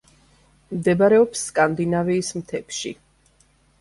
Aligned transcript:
მდებარეობს 0.77 1.43
სკანდინავიის 1.49 2.33
მთებში. 2.39 2.95